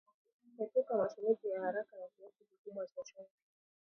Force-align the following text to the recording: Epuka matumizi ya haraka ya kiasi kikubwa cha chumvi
Epuka 0.63 0.99
matumizi 1.01 1.47
ya 1.51 1.59
haraka 1.65 1.95
ya 1.97 2.07
kiasi 2.13 2.43
kikubwa 2.45 2.85
cha 2.87 3.03
chumvi 3.03 3.37